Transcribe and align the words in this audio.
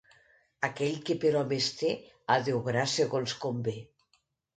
Aquell 0.67 0.95
que 1.09 1.15
per 1.23 1.33
home 1.41 1.59
es 1.63 1.67
té, 1.81 1.91
ha 2.29 2.37
d'obrar 2.47 2.87
segons 2.95 3.37
convé. 3.45 3.75